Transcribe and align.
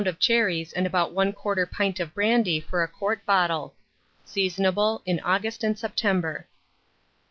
of 0.07 0.17
cherries 0.17 0.73
and 0.73 0.87
about 0.87 1.13
1/4 1.13 1.67
pint 1.69 1.99
of 1.99 2.11
brandy 2.15 2.59
for 2.59 2.81
a 2.81 2.87
quart 2.87 3.23
bottle. 3.23 3.75
Seasonable 4.25 5.03
in 5.05 5.19
August 5.19 5.63
and 5.63 5.77
September. 5.77 6.47